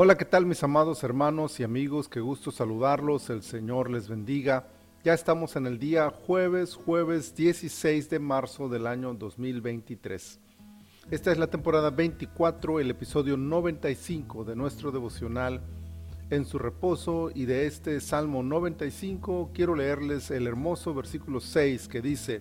Hola, 0.00 0.16
¿qué 0.16 0.24
tal 0.24 0.46
mis 0.46 0.62
amados 0.62 1.02
hermanos 1.02 1.58
y 1.58 1.64
amigos? 1.64 2.08
Qué 2.08 2.20
gusto 2.20 2.52
saludarlos, 2.52 3.30
el 3.30 3.42
Señor 3.42 3.90
les 3.90 4.08
bendiga. 4.08 4.68
Ya 5.02 5.12
estamos 5.12 5.56
en 5.56 5.66
el 5.66 5.80
día 5.80 6.08
jueves, 6.10 6.76
jueves 6.76 7.34
16 7.34 8.08
de 8.08 8.20
marzo 8.20 8.68
del 8.68 8.86
año 8.86 9.12
2023. 9.14 10.38
Esta 11.10 11.32
es 11.32 11.38
la 11.38 11.48
temporada 11.48 11.90
24, 11.90 12.78
el 12.78 12.90
episodio 12.90 13.36
95 13.36 14.44
de 14.44 14.54
nuestro 14.54 14.92
devocional 14.92 15.62
en 16.30 16.44
su 16.44 16.60
reposo 16.60 17.32
y 17.34 17.46
de 17.46 17.66
este 17.66 18.00
Salmo 18.00 18.44
95 18.44 19.50
quiero 19.52 19.74
leerles 19.74 20.30
el 20.30 20.46
hermoso 20.46 20.94
versículo 20.94 21.40
6 21.40 21.88
que 21.88 22.00
dice, 22.00 22.40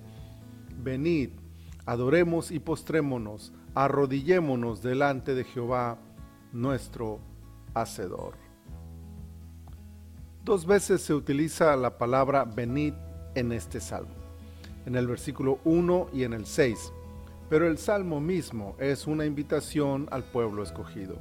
Venid, 0.78 1.32
adoremos 1.87 2.51
y 2.51 2.60
postrémonos, 2.60 3.51
arrodillémonos 3.74 4.83
delante 4.83 5.33
de 5.33 5.43
Jehová, 5.43 5.97
nuestro 6.54 7.19
Hacedor. 7.81 8.36
Dos 10.43 10.65
veces 10.65 11.01
se 11.01 11.13
utiliza 11.13 11.75
la 11.75 11.97
palabra 11.97 12.45
venid 12.45 12.93
en 13.36 13.51
este 13.51 13.79
salmo, 13.79 14.15
en 14.86 14.95
el 14.95 15.07
versículo 15.07 15.59
1 15.65 16.09
y 16.13 16.23
en 16.23 16.33
el 16.33 16.45
6, 16.45 16.93
pero 17.50 17.67
el 17.67 17.77
salmo 17.77 18.21
mismo 18.21 18.75
es 18.79 19.07
una 19.07 19.25
invitación 19.25 20.07
al 20.11 20.23
pueblo 20.23 20.63
escogido. 20.63 21.17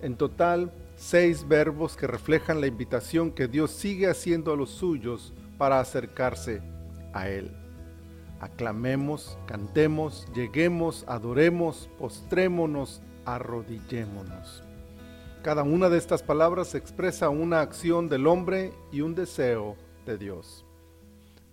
En 0.00 0.16
total, 0.16 0.72
seis 0.96 1.46
verbos 1.46 1.96
que 1.96 2.06
reflejan 2.06 2.60
la 2.60 2.66
invitación 2.66 3.30
que 3.30 3.48
Dios 3.48 3.70
sigue 3.70 4.08
haciendo 4.08 4.52
a 4.52 4.56
los 4.56 4.70
suyos 4.70 5.34
para 5.58 5.80
acercarse 5.80 6.62
a 7.12 7.28
Él. 7.28 7.52
Aclamemos, 8.40 9.38
cantemos, 9.46 10.26
lleguemos, 10.34 11.04
adoremos, 11.08 11.90
postrémonos, 11.98 13.02
arrodillémonos. 13.24 14.67
Cada 15.42 15.62
una 15.62 15.88
de 15.88 15.98
estas 15.98 16.22
palabras 16.22 16.74
expresa 16.74 17.28
una 17.28 17.60
acción 17.60 18.08
del 18.08 18.26
hombre 18.26 18.72
y 18.90 19.02
un 19.02 19.14
deseo 19.14 19.76
de 20.04 20.18
Dios. 20.18 20.66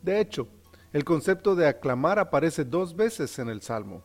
De 0.02 0.20
hecho, 0.20 0.48
el 0.92 1.04
concepto 1.04 1.56
de 1.56 1.68
aclamar 1.68 2.18
aparece 2.18 2.66
dos 2.66 2.96
veces 2.96 3.38
en 3.38 3.48
el 3.48 3.62
Salmo. 3.62 4.02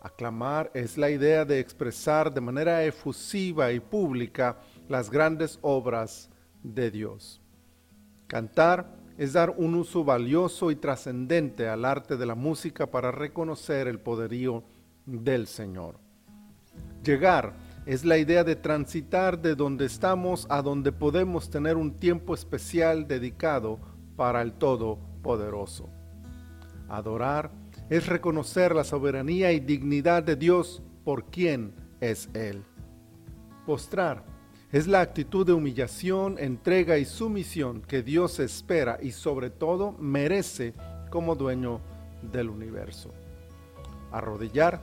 Aclamar 0.00 0.70
es 0.72 0.96
la 0.96 1.10
idea 1.10 1.44
de 1.44 1.60
expresar 1.60 2.32
de 2.32 2.40
manera 2.40 2.82
efusiva 2.84 3.70
y 3.72 3.80
pública 3.80 4.56
las 4.88 5.10
grandes 5.10 5.58
obras 5.60 6.30
de 6.62 6.90
Dios. 6.90 7.42
Cantar 8.26 8.96
es 9.18 9.34
dar 9.34 9.50
un 9.50 9.74
uso 9.74 10.02
valioso 10.02 10.70
y 10.70 10.76
trascendente 10.76 11.68
al 11.68 11.84
arte 11.84 12.16
de 12.16 12.24
la 12.24 12.34
música 12.34 12.90
para 12.90 13.10
reconocer 13.12 13.86
el 13.86 14.00
poderío 14.00 14.64
del 15.04 15.46
Señor. 15.46 15.98
Llegar 17.04 17.52
es 17.90 18.04
la 18.04 18.18
idea 18.18 18.44
de 18.44 18.54
transitar 18.54 19.42
de 19.42 19.56
donde 19.56 19.84
estamos 19.84 20.46
a 20.48 20.62
donde 20.62 20.92
podemos 20.92 21.50
tener 21.50 21.76
un 21.76 21.94
tiempo 21.94 22.34
especial 22.34 23.08
dedicado 23.08 23.80
para 24.14 24.42
el 24.42 24.52
Todopoderoso. 24.52 25.90
Adorar 26.88 27.50
es 27.88 28.06
reconocer 28.06 28.76
la 28.76 28.84
soberanía 28.84 29.50
y 29.50 29.58
dignidad 29.58 30.22
de 30.22 30.36
Dios 30.36 30.84
por 31.02 31.32
quien 31.32 31.74
es 32.00 32.30
Él. 32.32 32.62
Postrar 33.66 34.24
es 34.70 34.86
la 34.86 35.00
actitud 35.00 35.44
de 35.44 35.52
humillación, 35.52 36.36
entrega 36.38 36.96
y 36.96 37.04
sumisión 37.04 37.82
que 37.82 38.04
Dios 38.04 38.38
espera 38.38 39.00
y 39.02 39.10
sobre 39.10 39.50
todo 39.50 39.96
merece 39.98 40.74
como 41.10 41.34
dueño 41.34 41.80
del 42.22 42.50
universo. 42.50 43.12
Arrodillar 44.12 44.80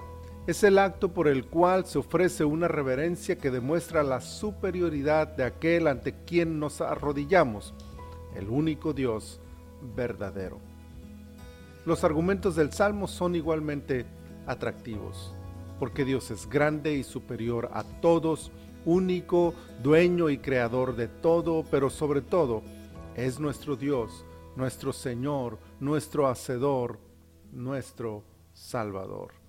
es 0.48 0.64
el 0.64 0.80
acto 0.80 1.10
por 1.14 1.28
el 1.28 1.46
cual 1.46 1.86
se 1.86 2.00
ofrece 2.00 2.46
una 2.46 2.70
reverencia 2.70 3.38
que 3.38 3.52
demuestra 3.52 4.02
la 4.02 4.22
superioridad 4.22 5.28
de 5.28 5.44
aquel 5.44 5.88
ante 5.88 6.14
quien 6.24 6.58
nos 6.58 6.80
arrodillamos, 6.80 7.74
el 8.34 8.48
único 8.48 8.94
Dios 8.94 9.42
verdadero. 9.94 10.60
Los 11.86 12.06
argumentos 12.06 12.56
del 12.56 12.72
Salmo 12.72 13.10
son 13.10 13.36
igualmente 13.36 14.06
atractivos, 14.46 15.36
porque 15.80 16.06
Dios 16.06 16.32
es 16.32 16.50
grande 16.50 16.94
y 16.94 17.04
superior 17.04 17.70
a 17.74 17.84
todos, 17.84 18.50
único, 18.86 19.54
dueño 19.84 20.30
y 20.30 20.38
creador 20.38 20.96
de 20.96 21.10
todo, 21.10 21.66
pero 21.70 21.90
sobre 21.90 22.22
todo 22.22 22.64
es 23.18 23.38
nuestro 23.38 23.76
Dios, 23.76 24.24
nuestro 24.56 24.94
Señor, 24.94 25.60
nuestro 25.82 26.26
Hacedor, 26.28 27.00
nuestro 27.52 28.24
Salvador. 28.54 29.47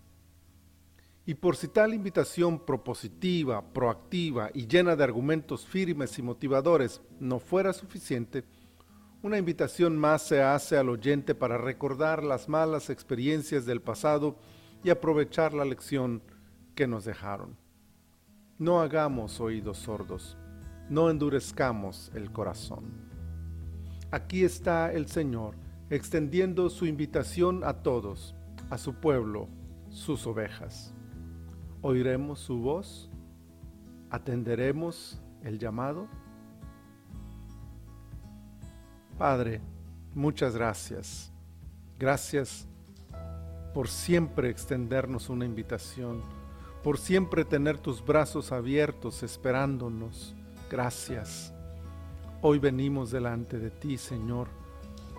Y 1.29 1.35
por 1.35 1.57
si 1.57 1.69
tal 1.69 1.93
invitación 1.93 2.59
propositiva, 2.59 3.61
proactiva 3.75 4.49
y 4.55 4.67
llena 4.67 4.97
de 4.97 5.05
argumentos 5.05 5.67
firmes 5.67 6.19
y 6.19 6.23
motivadores 6.23 7.03
no 7.21 7.39
fuera 7.39 7.75
suficiente, 7.75 8.45
una 9.21 9.37
invitación 9.37 9.99
más 9.99 10.23
se 10.23 10.41
hace 10.41 10.79
al 10.79 10.89
oyente 10.89 11.35
para 11.35 11.59
recordar 11.59 12.25
las 12.25 12.49
malas 12.49 12.89
experiencias 12.89 13.67
del 13.67 13.83
pasado 13.83 14.37
y 14.83 14.89
aprovechar 14.89 15.53
la 15.53 15.67
lección 15.67 16.23
que 16.75 16.87
nos 16.87 17.05
dejaron. 17.05 17.59
No 18.57 18.81
hagamos 18.81 19.39
oídos 19.39 19.77
sordos, 19.77 20.39
no 20.89 21.11
endurezcamos 21.11 22.11
el 22.15 22.33
corazón. 22.33 22.87
Aquí 24.11 24.45
está 24.45 24.95
el 24.95 25.09
Señor 25.09 25.57
extendiendo 25.91 26.71
su 26.71 26.87
invitación 26.87 27.65
a 27.65 27.83
todos, 27.83 28.35
a 28.71 28.79
su 28.79 28.95
pueblo, 28.95 29.51
sus 29.91 30.27
ovejas. 30.27 30.95
¿Oiremos 31.81 32.41
su 32.41 32.59
voz? 32.59 33.09
¿Atenderemos 34.11 35.21
el 35.45 35.61
llamado? 35.61 36.09
Padre, 39.17 39.61
muchas 40.13 40.57
gracias. 40.57 41.33
Gracias 41.97 42.67
por 43.73 43.87
siempre 43.87 44.51
extendernos 44.51 45.29
una 45.29 45.45
invitación, 45.45 46.23
por 46.83 46.99
siempre 46.99 47.45
tener 47.45 47.79
tus 47.79 48.05
brazos 48.05 48.51
abiertos 48.51 49.23
esperándonos. 49.23 50.35
Gracias. 50.69 51.55
Hoy 52.43 52.59
venimos 52.59 53.13
delante 53.13 53.57
de 53.61 53.71
ti, 53.71 53.99
Señor, 53.99 54.49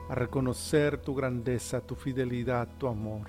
a 0.09 0.15
reconocer 0.15 0.97
tu 0.97 1.15
grandeza, 1.15 1.79
tu 1.79 1.95
fidelidad, 1.95 2.67
tu 2.77 2.87
amor, 2.87 3.27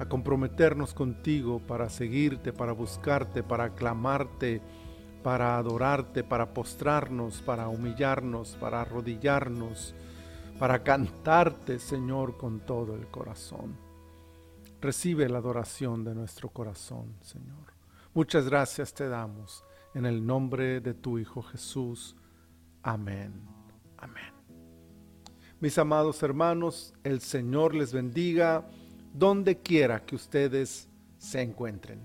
a 0.00 0.06
comprometernos 0.06 0.94
contigo 0.94 1.60
para 1.60 1.90
seguirte, 1.90 2.54
para 2.54 2.72
buscarte, 2.72 3.42
para 3.42 3.64
aclamarte, 3.64 4.62
para 5.22 5.58
adorarte, 5.58 6.24
para 6.24 6.54
postrarnos, 6.54 7.42
para 7.42 7.68
humillarnos, 7.68 8.56
para 8.58 8.80
arrodillarnos, 8.80 9.94
para 10.58 10.82
cantarte, 10.82 11.78
Señor, 11.78 12.38
con 12.38 12.60
todo 12.60 12.94
el 12.94 13.08
corazón. 13.08 13.76
Recibe 14.80 15.28
la 15.28 15.36
adoración 15.36 16.02
de 16.02 16.14
nuestro 16.14 16.48
corazón, 16.48 17.14
Señor. 17.20 17.74
Muchas 18.14 18.48
gracias 18.48 18.94
te 18.94 19.06
damos 19.06 19.62
en 19.94 20.06
el 20.06 20.26
nombre 20.26 20.80
de 20.80 20.94
tu 20.94 21.18
Hijo 21.18 21.42
Jesús. 21.42 22.16
Amén. 22.82 23.34
Amén. 23.98 24.32
Mis 25.60 25.76
amados 25.76 26.22
hermanos, 26.22 26.94
el 27.04 27.20
Señor 27.20 27.74
les 27.74 27.92
bendiga 27.92 28.66
donde 29.12 29.56
quiera 29.56 30.00
que 30.00 30.14
ustedes 30.16 30.88
se 31.18 31.42
encuentren. 31.42 31.98